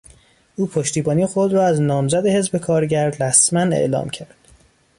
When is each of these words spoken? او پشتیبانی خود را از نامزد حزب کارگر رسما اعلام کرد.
او 0.55 0.67
پشتیبانی 0.67 1.25
خود 1.25 1.53
را 1.53 1.65
از 1.65 1.81
نامزد 1.81 2.25
حزب 2.25 2.57
کارگر 2.57 3.09
رسما 3.09 3.59
اعلام 3.61 4.09
کرد. 4.09 4.35